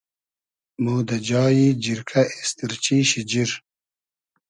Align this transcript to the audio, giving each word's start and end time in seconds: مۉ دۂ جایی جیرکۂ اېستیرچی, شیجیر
مۉ 0.83 1.01
دۂ 1.07 1.17
جایی 1.27 1.67
جیرکۂ 1.83 2.21
اېستیرچی, 2.35 2.97
شیجیر 3.09 3.51